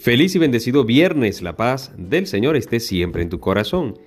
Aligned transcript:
Feliz 0.00 0.34
y 0.34 0.38
bendecido 0.38 0.86
viernes, 0.86 1.42
la 1.42 1.56
paz 1.56 1.92
del 1.98 2.26
Señor 2.26 2.56
esté 2.56 2.80
siempre 2.80 3.20
en 3.20 3.28
tu 3.28 3.38
corazón. 3.38 3.98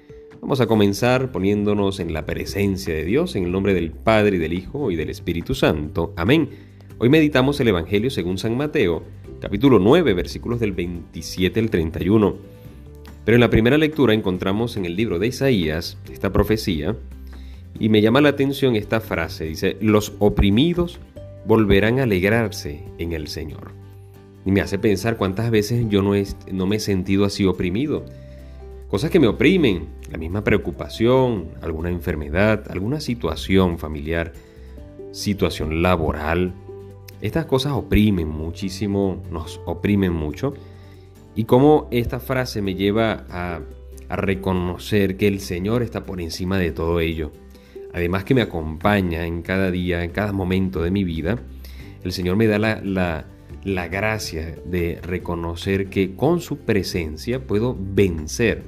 Vamos 0.42 0.60
a 0.60 0.66
comenzar 0.66 1.32
poniéndonos 1.32 2.00
en 2.00 2.14
la 2.14 2.26
presencia 2.26 2.96
de 2.96 3.06
Dios, 3.06 3.36
en 3.36 3.44
el 3.44 3.52
nombre 3.52 3.76
del 3.76 3.92
Padre 3.92 4.38
y 4.38 4.40
del 4.40 4.54
Hijo 4.54 4.90
y 4.90 4.96
del 4.96 5.12
Espíritu 5.12 5.54
Santo. 5.54 6.12
Amén. 6.18 6.50
Hoy 6.98 7.10
meditamos 7.10 7.60
el 7.60 7.68
Evangelio 7.68 8.10
según 8.10 8.40
San 8.40 8.58
Mateo, 8.58 9.04
capítulo 9.40 9.78
9, 9.78 10.16
versículos 10.16 10.60
del 10.60 10.72
27 10.72 11.60
al 11.60 11.70
31. 11.70 12.38
Pero 13.24 13.36
en 13.36 13.42
la 13.42 13.52
primera 13.52 13.78
lectura 13.78 14.16
encontramos 14.16 14.76
en 14.78 14.86
el 14.86 14.96
libro 14.96 15.20
de 15.20 15.28
Isaías 15.28 16.00
esta 16.12 16.34
profecía 16.34 16.96
y 17.80 17.90
me 17.90 18.02
llama 18.02 18.20
la 18.20 18.30
atención 18.30 18.76
esta 18.76 19.00
frase. 19.00 19.46
Dice, 19.46 19.78
los 19.80 20.14
oprimidos 20.18 21.00
volverán 21.46 22.00
a 22.00 22.04
alegrarse 22.04 22.82
en 22.98 23.14
el 23.14 23.28
Señor. 23.28 23.83
Y 24.46 24.52
me 24.52 24.62
hace 24.62 24.78
pensar 24.78 25.18
cuántas 25.18 25.50
veces 25.52 25.86
yo 25.90 26.02
no, 26.02 26.14
no 26.52 26.66
me 26.66 26.76
he 26.76 26.80
sentido 26.80 27.26
así 27.26 27.46
oprimido. 27.46 28.06
Cosas 28.94 29.10
que 29.10 29.20
me 29.20 29.28
oprimen, 29.28 29.88
la 30.12 30.18
misma 30.18 30.44
preocupación, 30.44 31.50
alguna 31.62 31.90
enfermedad, 31.90 32.70
alguna 32.70 33.00
situación 33.00 33.80
familiar, 33.80 34.34
situación 35.12 35.82
laboral. 35.82 36.54
Estas 37.22 37.46
cosas 37.46 37.74
oprimen 37.74 38.28
muchísimo, 38.28 39.24
nos 39.32 39.62
oprimen 39.66 40.14
mucho. 40.14 40.54
Y 41.36 41.46
cómo 41.46 41.88
esta 41.90 42.20
frase 42.20 42.62
me 42.62 42.76
lleva 42.76 43.26
a, 43.30 43.62
reconocer 44.10 45.18
que 45.18 45.28
el 45.28 45.40
Señor 45.40 45.82
está 45.82 46.04
por 46.04 46.22
encima 46.22 46.60
de 46.60 46.72
todo 46.72 47.00
ello. 47.00 47.32
Además 47.94 48.26
que 48.26 48.36
me 48.36 48.44
acompaña 48.44 49.26
en 49.26 49.42
cada 49.42 49.72
día, 49.72 50.04
en 50.04 50.12
cada 50.12 50.34
momento 50.34 50.84
de 50.84 50.92
mi 50.92 51.04
vida. 51.04 51.40
El 52.04 52.12
Señor 52.12 52.36
me 52.36 52.46
da 52.46 52.60
la 52.60 53.26
la 53.64 53.88
gracia 53.88 54.58
de 54.66 55.00
reconocer 55.02 55.90
que 55.90 56.16
con 56.16 56.42
su 56.42 56.60
presencia 56.60 57.46
puedo 57.46 57.78
vencer, 57.80 58.64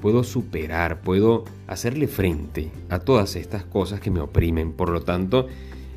puedo 0.00 0.24
superar, 0.24 1.00
puedo 1.00 1.44
hacerle 1.66 2.06
frente 2.06 2.70
a 2.90 2.98
todas 2.98 3.36
estas 3.36 3.64
cosas 3.64 4.00
que 4.00 4.10
me 4.10 4.20
oprimen. 4.20 4.72
Por 4.72 4.90
lo 4.90 5.02
tanto, 5.02 5.46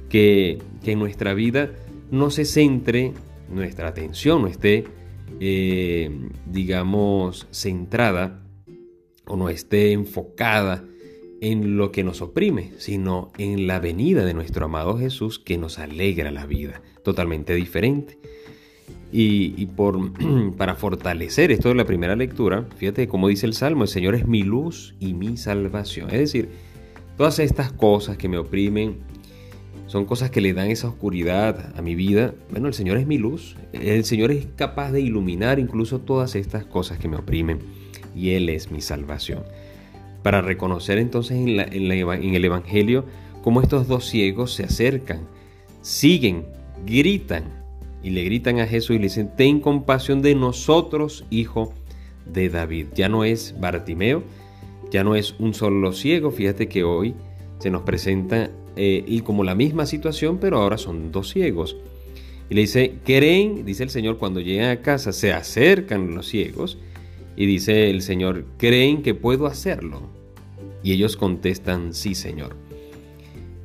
que, 0.10 0.62
en 0.84 1.00
nuestra 1.00 1.34
vida 1.34 1.72
no 2.12 2.32
se 2.32 2.46
centre, 2.46 3.14
nuestra 3.50 3.88
atención 3.88 4.42
no 4.42 4.48
esté, 4.48 4.86
eh, 5.40 6.10
digamos, 6.46 7.48
centrada 7.52 8.42
o 9.26 9.36
no 9.36 9.50
esté 9.50 9.92
enfocada 9.92 10.84
en 11.42 11.78
lo 11.78 11.92
que 11.92 12.04
nos 12.04 12.22
oprime, 12.22 12.72
sino 12.78 13.32
en 13.38 13.68
la 13.68 13.80
venida 13.80 14.26
de 14.26 14.34
nuestro 14.34 14.66
amado 14.66 14.98
Jesús 14.98 15.40
que 15.40 15.58
nos 15.58 15.80
alegra 15.80 16.32
la 16.32 16.46
vida, 16.46 16.82
totalmente 17.04 17.56
diferente. 17.56 18.18
Y, 19.12 19.66
para 20.58 20.76
fortalecer 20.76 21.52
esto 21.52 21.70
de 21.70 21.76
la 21.76 21.86
primera 21.86 22.16
lectura, 22.16 22.68
fíjate 22.78 23.08
cómo 23.08 23.28
dice 23.28 23.46
el 23.46 23.54
Salmo, 23.54 23.84
el 23.84 23.90
Señor 23.90 24.16
es 24.16 24.28
mi 24.28 24.44
luz 24.44 24.96
y 25.00 25.14
mi 25.14 25.38
salvación. 25.38 26.10
Es 26.10 26.20
decir, 26.20 26.50
todas 27.18 27.40
estas 27.40 27.72
cosas 27.72 28.18
que 28.18 28.30
me 28.30 28.38
oprimen 28.38 28.98
son 29.88 30.06
cosas 30.06 30.30
que 30.30 30.42
le 30.42 30.54
dan 30.54 30.70
esa 30.70 30.88
oscuridad 30.88 31.74
a 31.76 31.82
mi 31.82 31.96
vida. 31.96 32.36
Bueno, 32.52 32.68
el 32.68 32.76
Señor 32.76 32.98
es 32.98 33.08
mi 33.08 33.18
luz, 33.18 33.56
el 33.74 34.04
Señor 34.04 34.32
es 34.32 34.46
capaz 34.56 34.92
de 34.92 35.02
iluminar 35.02 35.58
incluso 35.58 36.00
todas 36.00 36.36
estas 36.36 36.66
cosas 36.66 37.00
que 37.00 37.08
me 37.08 37.18
oprimen 37.18 37.60
y 38.16 38.32
Él 38.32 38.50
es 38.50 38.70
mi 38.70 38.82
salvación 38.82 39.44
para 40.24 40.42
reconocer 40.42 40.98
entonces 40.98 41.38
en, 41.38 41.48
el 41.50 42.46
Evangelio 42.46 43.06
cómo 43.44 43.62
estos 43.62 43.88
dos 43.88 44.06
ciegos 44.06 44.54
se 44.54 44.64
acercan, 44.64 45.22
siguen, 45.82 46.46
gritan 46.86 47.44
y 48.04 48.12
le 48.12 48.24
gritan 48.24 48.60
a 48.60 48.68
Jesús 48.68 48.96
y 48.96 49.00
le 49.00 49.06
dicen, 49.06 49.32
ten 49.36 49.60
compasión 49.60 50.22
de 50.22 50.36
nosotros, 50.36 51.26
hijo 51.30 51.74
de 52.26 52.50
David. 52.50 52.88
Ya 52.96 53.10
no 53.10 53.24
es 53.24 53.56
Bartimeo, 53.60 54.24
ya 54.92 55.04
no 55.04 55.16
es 55.16 55.36
un 55.40 55.54
solo 55.54 55.94
ciego, 55.94 56.32
fíjate 56.32 56.68
que 56.68 56.84
hoy 56.84 57.14
se 57.60 57.70
nos 57.70 57.84
presenta 57.84 58.50
eh, 58.76 59.04
y 59.06 59.22
como 59.22 59.44
la 59.44 59.56
misma 59.56 59.86
situación, 59.86 60.38
pero 60.40 60.58
ahora 60.58 60.78
son 60.78 61.12
dos 61.12 61.30
ciegos. 61.30 61.76
Y 62.50 62.56
le 62.56 62.62
dice, 62.62 62.96
creen, 63.06 63.66
dice 63.66 63.84
el 63.84 63.90
Señor, 63.90 64.18
cuando 64.18 64.40
llegan 64.40 64.72
a 64.72 64.82
casa, 64.82 65.12
se 65.14 65.34
acercan 65.34 66.16
los 66.16 66.28
ciegos 66.28 66.78
y 67.40 67.46
dice 67.46 67.90
el 67.90 68.02
Señor, 68.02 68.44
¿creen 68.58 69.02
que 69.02 69.16
puedo 69.16 69.48
hacerlo? 69.48 70.02
Y 70.84 70.92
ellos 70.92 71.16
contestan, 71.16 71.94
sí, 71.94 72.14
Señor. 72.14 72.54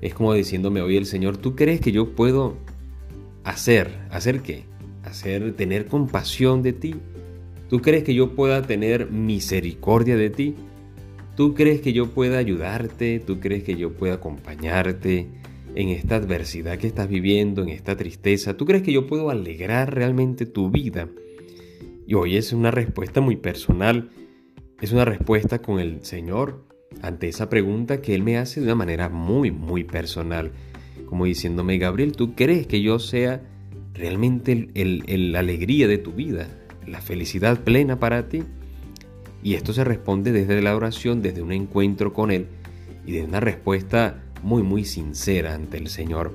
Es 0.00 0.14
como 0.14 0.32
diciéndome 0.32 0.80
hoy 0.80 0.96
el 0.96 1.06
Señor, 1.06 1.38
¿tú 1.38 1.56
crees 1.56 1.80
que 1.80 1.90
yo 1.90 2.14
puedo 2.14 2.56
hacer? 3.42 3.90
¿Hacer 4.12 4.42
qué? 4.42 4.62
Hacer, 5.02 5.54
tener 5.56 5.86
compasión 5.86 6.62
de 6.62 6.72
ti. 6.72 6.94
¿Tú 7.68 7.82
crees 7.82 8.04
que 8.04 8.14
yo 8.14 8.36
pueda 8.36 8.62
tener 8.62 9.10
misericordia 9.10 10.16
de 10.16 10.30
ti? 10.30 10.54
¿Tú 11.36 11.54
crees 11.54 11.80
que 11.80 11.92
yo 11.92 12.10
pueda 12.10 12.38
ayudarte? 12.38 13.18
¿Tú 13.18 13.40
crees 13.40 13.64
que 13.64 13.74
yo 13.74 13.92
pueda 13.92 14.14
acompañarte 14.14 15.26
en 15.74 15.88
esta 15.88 16.14
adversidad 16.14 16.78
que 16.78 16.86
estás 16.86 17.08
viviendo, 17.08 17.64
en 17.64 17.70
esta 17.70 17.96
tristeza? 17.96 18.56
¿Tú 18.56 18.66
crees 18.66 18.84
que 18.84 18.92
yo 18.92 19.08
puedo 19.08 19.30
alegrar 19.30 19.92
realmente 19.92 20.46
tu 20.46 20.70
vida? 20.70 21.08
Y 22.06 22.14
hoy 22.14 22.36
es 22.36 22.52
una 22.52 22.70
respuesta 22.70 23.20
muy 23.20 23.36
personal, 23.36 24.10
es 24.80 24.92
una 24.92 25.06
respuesta 25.06 25.62
con 25.62 25.80
el 25.80 26.04
Señor 26.04 26.66
ante 27.00 27.28
esa 27.28 27.48
pregunta 27.48 28.02
que 28.02 28.14
Él 28.14 28.22
me 28.22 28.36
hace 28.36 28.60
de 28.60 28.66
una 28.66 28.74
manera 28.74 29.08
muy, 29.08 29.50
muy 29.50 29.84
personal, 29.84 30.52
como 31.06 31.24
diciéndome, 31.24 31.78
Gabriel, 31.78 32.12
¿tú 32.12 32.34
crees 32.34 32.66
que 32.66 32.82
yo 32.82 32.98
sea 32.98 33.42
realmente 33.94 34.68
la 34.74 35.38
alegría 35.38 35.88
de 35.88 35.98
tu 35.98 36.12
vida, 36.12 36.48
la 36.86 37.00
felicidad 37.00 37.60
plena 37.64 37.98
para 37.98 38.28
ti? 38.28 38.42
Y 39.42 39.54
esto 39.54 39.72
se 39.72 39.84
responde 39.84 40.32
desde 40.32 40.60
la 40.60 40.76
oración, 40.76 41.22
desde 41.22 41.42
un 41.42 41.52
encuentro 41.52 42.12
con 42.12 42.30
Él 42.30 42.48
y 43.06 43.12
de 43.12 43.24
una 43.24 43.40
respuesta 43.40 44.22
muy, 44.42 44.62
muy 44.62 44.84
sincera 44.84 45.54
ante 45.54 45.78
el 45.78 45.88
Señor. 45.88 46.34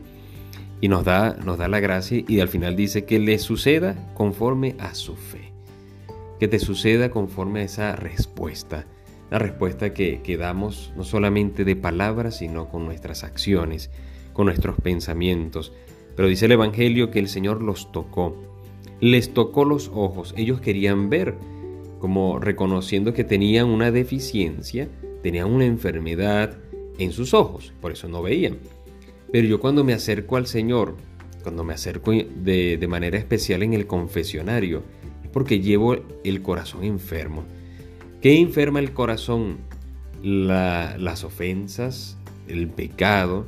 Y 0.81 0.88
nos 0.88 1.06
da, 1.06 1.38
nos 1.46 1.58
da 1.59 1.68
la 1.68 1.79
gracia 1.79 2.24
y 2.28 2.40
al 2.40 2.47
final 2.47 2.75
dice 2.75 3.06
que 3.06 3.19
le 3.19 3.38
suceda 3.38 4.12
conforme 4.16 4.75
a 4.79 4.96
su 4.96 5.16
fe 5.16 5.50
que 6.39 6.47
te 6.47 6.59
suceda 6.59 7.11
conforme 7.11 7.61
a 7.61 7.63
esa 7.63 7.95
respuesta. 7.95 8.85
La 9.29 9.39
respuesta 9.39 9.94
que, 9.94 10.22
que 10.22 10.38
damos 10.38 10.91
no 10.95 11.03
solamente 11.03 11.66
de 11.66 11.75
palabras, 11.75 12.38
sino 12.38 12.69
con 12.69 12.85
nuestras 12.85 13.23
acciones, 13.23 13.91
con 14.33 14.45
nuestros 14.45 14.78
pensamientos. 14.81 15.73
Pero 16.16 16.28
dice 16.28 16.45
el 16.45 16.53
Evangelio 16.53 17.11
que 17.11 17.19
el 17.19 17.28
Señor 17.28 17.61
los 17.61 17.91
tocó. 17.91 18.35
Les 18.99 19.33
tocó 19.33 19.66
los 19.66 19.89
ojos. 19.94 20.33
Ellos 20.38 20.61
querían 20.61 21.09
ver, 21.09 21.35
como 21.99 22.39
reconociendo 22.39 23.13
que 23.13 23.23
tenían 23.23 23.67
una 23.67 23.91
deficiencia, 23.91 24.89
tenían 25.22 25.51
una 25.51 25.66
enfermedad 25.66 26.57
en 26.97 27.11
sus 27.11 27.33
ojos. 27.33 27.73
Por 27.81 27.91
eso 27.91 28.07
no 28.07 28.22
veían. 28.22 28.57
Pero 29.31 29.47
yo 29.47 29.59
cuando 29.59 29.83
me 29.83 29.94
acerco 29.94 30.38
al 30.38 30.47
Señor, 30.47 30.95
cuando 31.44 31.63
me 31.63 31.73
acerco 31.73 32.11
de, 32.11 32.78
de 32.78 32.88
manera 32.88 33.17
especial 33.17 33.61
en 33.63 33.73
el 33.73 33.85
confesionario, 33.85 34.83
porque 35.31 35.59
llevo 35.59 35.95
el 36.23 36.41
corazón 36.41 36.84
enfermo. 36.84 37.44
¿Qué 38.22 38.40
enferma 38.40 38.79
el 38.79 38.91
corazón? 38.91 39.57
las 40.22 41.23
ofensas, 41.23 42.17
el 42.47 42.67
pecado, 42.67 43.45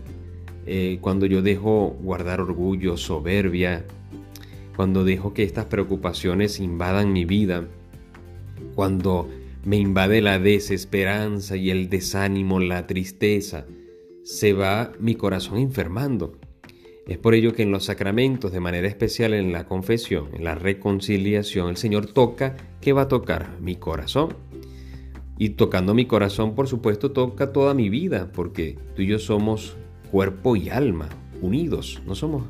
eh, 0.65 0.99
cuando 1.01 1.25
yo 1.25 1.41
dejo 1.41 1.97
guardar 2.01 2.39
orgullo, 2.39 2.97
soberbia, 2.97 3.85
cuando 4.75 5.03
dejo 5.03 5.33
que 5.33 5.43
estas 5.43 5.65
preocupaciones 5.65 6.59
invadan 6.59 7.11
mi 7.11 7.25
vida, 7.25 7.67
cuando 8.75 9.29
me 9.65 9.77
invade 9.77 10.21
la 10.21 10.39
desesperanza 10.39 11.55
y 11.55 11.69
el 11.71 11.89
desánimo, 11.89 12.59
la 12.59 12.87
tristeza, 12.87 13.65
se 14.23 14.53
va 14.53 14.93
mi 14.99 15.15
corazón 15.15 15.57
enfermando. 15.57 16.37
Es 17.07 17.17
por 17.17 17.33
ello 17.33 17.53
que 17.53 17.63
en 17.63 17.71
los 17.71 17.85
sacramentos, 17.85 18.51
de 18.51 18.59
manera 18.59 18.87
especial 18.87 19.33
en 19.33 19.51
la 19.51 19.65
confesión, 19.65 20.29
en 20.33 20.43
la 20.43 20.55
reconciliación, 20.55 21.69
el 21.69 21.77
Señor 21.77 22.05
toca, 22.05 22.55
¿qué 22.79 22.93
va 22.93 23.03
a 23.03 23.07
tocar? 23.07 23.57
Mi 23.59 23.75
corazón. 23.75 24.35
Y 25.37 25.51
tocando 25.51 25.95
mi 25.95 26.05
corazón, 26.05 26.53
por 26.53 26.67
supuesto, 26.67 27.11
toca 27.11 27.51
toda 27.51 27.73
mi 27.73 27.89
vida, 27.89 28.31
porque 28.31 28.77
tú 28.95 29.01
y 29.01 29.07
yo 29.07 29.17
somos 29.17 29.75
cuerpo 30.11 30.55
y 30.55 30.69
alma, 30.69 31.09
unidos, 31.41 32.01
no 32.05 32.13
somos 32.13 32.43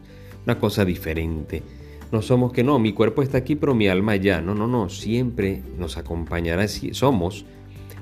una 0.46 0.60
cosa 0.60 0.84
diferente. 0.84 1.64
No 2.12 2.22
somos 2.22 2.52
que 2.52 2.64
no, 2.64 2.78
mi 2.78 2.92
cuerpo 2.92 3.22
está 3.22 3.38
aquí, 3.38 3.56
pero 3.56 3.74
mi 3.74 3.88
alma 3.88 4.18
ya. 4.18 4.42
No, 4.42 4.54
no, 4.54 4.68
no, 4.68 4.90
siempre 4.90 5.64
nos 5.78 5.98
acompañará. 5.98 6.68
Somos 6.68 7.46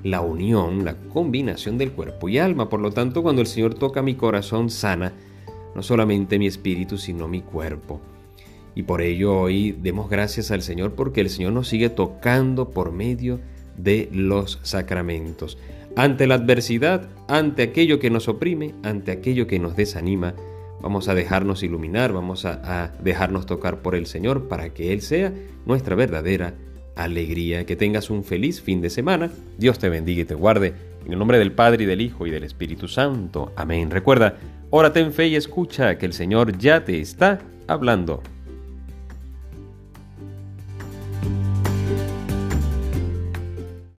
la 0.03 0.21
unión, 0.21 0.83
la 0.83 0.95
combinación 0.95 1.77
del 1.77 1.91
cuerpo 1.91 2.27
y 2.27 2.39
alma. 2.39 2.69
Por 2.69 2.79
lo 2.79 2.89
tanto, 2.89 3.21
cuando 3.21 3.41
el 3.41 3.47
Señor 3.47 3.75
toca 3.75 4.01
mi 4.01 4.15
corazón, 4.15 4.71
sana 4.71 5.13
no 5.75 5.83
solamente 5.83 6.39
mi 6.39 6.47
espíritu, 6.47 6.97
sino 6.97 7.27
mi 7.27 7.41
cuerpo. 7.41 8.01
Y 8.75 8.83
por 8.83 9.01
ello 9.01 9.37
hoy 9.37 9.71
demos 9.71 10.09
gracias 10.09 10.51
al 10.51 10.61
Señor 10.61 10.93
porque 10.93 11.21
el 11.21 11.29
Señor 11.29 11.53
nos 11.53 11.67
sigue 11.67 11.89
tocando 11.89 12.69
por 12.69 12.91
medio 12.91 13.39
de 13.77 14.09
los 14.11 14.59
sacramentos. 14.63 15.57
Ante 15.95 16.27
la 16.27 16.35
adversidad, 16.35 17.09
ante 17.27 17.63
aquello 17.63 17.99
que 17.99 18.09
nos 18.09 18.27
oprime, 18.27 18.75
ante 18.83 19.11
aquello 19.11 19.47
que 19.47 19.59
nos 19.59 19.75
desanima, 19.75 20.33
vamos 20.81 21.09
a 21.09 21.15
dejarnos 21.15 21.63
iluminar, 21.63 22.13
vamos 22.13 22.45
a, 22.45 22.93
dejarnos 23.03 23.45
tocar 23.45 23.81
por 23.81 23.95
el 23.95 24.05
Señor 24.05 24.47
para 24.47 24.69
que 24.69 24.93
Él 24.93 25.01
sea 25.01 25.33
nuestra 25.65 25.95
verdadera 25.95 26.53
alegría. 26.95 27.65
Que 27.65 27.75
tengas 27.75 28.09
un 28.09 28.23
feliz 28.23 28.61
fin 28.61 28.81
de 28.81 28.89
semana. 28.89 29.31
Dios 29.57 29.79
te 29.79 29.89
bendiga 29.89 30.21
y 30.21 30.25
te 30.25 30.35
guarde. 30.35 30.73
En 31.05 31.13
el 31.13 31.19
nombre 31.19 31.39
del 31.39 31.53
Padre 31.53 31.83
y 31.83 31.87
del 31.87 32.01
Hijo 32.01 32.27
y 32.27 32.31
del 32.31 32.43
Espíritu 32.43 32.87
Santo. 32.87 33.51
Amén. 33.55 33.89
Recuerda, 33.89 34.37
Ora 34.71 34.93
ten 34.93 35.11
fe 35.11 35.27
y 35.27 35.35
escucha 35.35 35.97
que 35.97 36.05
el 36.05 36.13
Señor 36.13 36.55
ya 36.57 36.85
te 36.85 37.01
está 37.01 37.39
hablando. 37.67 38.21